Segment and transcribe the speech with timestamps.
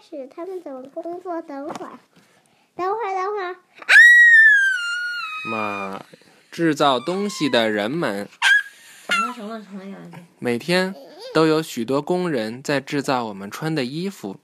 [0.00, 1.40] 始他们怎么工作？
[1.42, 1.98] 等会儿，
[2.74, 3.56] 等会儿，等会儿。
[5.50, 6.04] 妈，
[6.50, 8.28] 制造东西的人们
[9.06, 9.98] 成了，成了，成了，呀！
[10.38, 10.94] 每天
[11.32, 14.38] 都有许多工人在制造我们穿的衣服、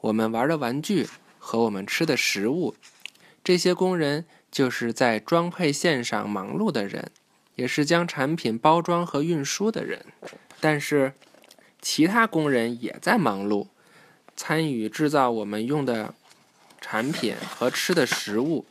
[0.00, 1.08] 我们玩的玩具
[1.38, 2.74] 和我们吃的食物。
[3.42, 7.10] 这些工人就是在装配线上忙碌的人，
[7.54, 10.04] 也是将产品包装和运输的人。
[10.60, 11.14] 但是，
[11.80, 13.68] 其他工人也在忙碌，
[14.42, 16.14] 参与制造我们用的
[16.80, 18.64] 产品和吃的食物。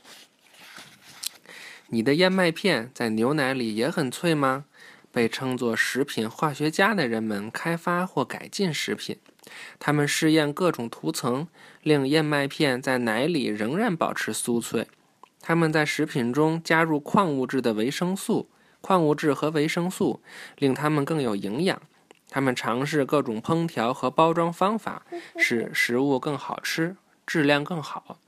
[1.90, 4.66] 你的燕麦片在牛奶里也很脆吗？
[5.12, 9.20] 被称作食品化学家的人们开发或改进食品，
[9.77, 11.48] 他们试验各种涂层，
[11.84, 14.88] 令燕麦片在奶里仍然保持酥脆。
[15.40, 18.49] 他们在食品中加入矿物质的维生素、
[18.82, 20.20] 矿物质和维生素，
[20.58, 21.80] 令它们更有营养。
[22.30, 25.04] 他们尝试各种烹调和包装方法，
[25.38, 28.20] 使食物更好吃、质量更好。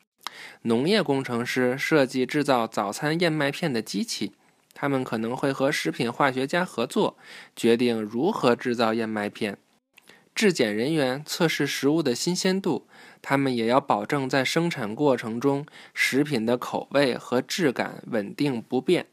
[0.64, 4.34] 农业工程师设计制造早餐燕麦片的机器，
[4.74, 7.18] 他们可能会和食品化学家合作，
[7.56, 9.58] 决定如何制造燕麦片。
[10.34, 12.88] 质检人员测试食物的新鲜度，
[13.22, 19.08] 他们也要保证在生产过程中食品的口味和质感稳定不变。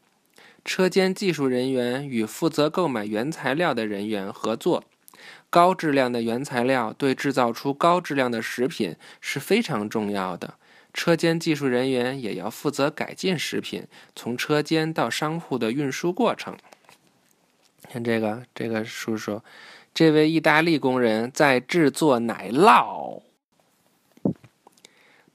[0.63, 4.83] 车间技术人员与负责购买原材料的人员合作。
[5.49, 10.53] 高质量的原材料对制造出高质量的食品是非常重要的。
[10.93, 16.55] 车间技术人员也要负责改进食品从车间到商铺的运输过程。
[17.91, 19.41] 看这个，这个叔叔，
[19.93, 23.08] 这位意大利工人在制作奶酪。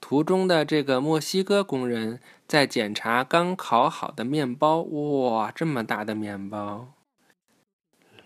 [0.07, 4.83] 图中的这个墨西哥工人在检查刚烤好的面包。
[4.83, 6.93] 哇，这么大的面包，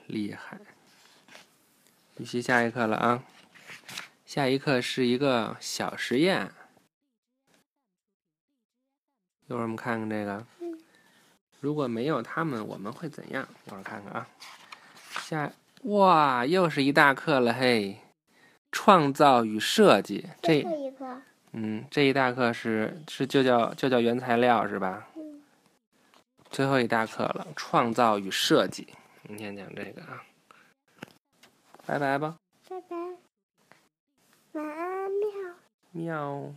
[0.05, 0.59] 厉害！
[2.17, 3.23] 预习下一课了啊，
[4.25, 6.51] 下一课是一个小实验。
[9.47, 10.45] 一会儿我们看看这个，
[11.61, 13.47] 如果没有他们，我们会怎样？
[13.65, 14.27] 一会儿看看啊。
[15.21, 15.49] 下
[15.83, 17.99] 哇，又是一大课了嘿！
[18.69, 20.61] 创造与设计，这，
[21.51, 25.07] 嗯，这一大课是是就叫就叫原材料是吧？
[25.15, 25.41] 嗯。
[26.51, 28.87] 最后一大课了，创造与设计，
[29.23, 30.23] 明天讲这个啊。
[31.85, 32.37] 拜拜吧。
[32.67, 32.95] 拜拜。
[34.53, 35.55] 晚安，喵。
[35.91, 36.53] 喵。